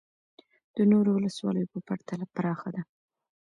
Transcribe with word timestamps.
د 0.75 0.77
نورو 0.91 1.09
ولسوالیو 1.13 1.71
په 1.73 1.79
پرتله 1.87 2.25
پراخه 2.35 2.69
ده 2.75 2.81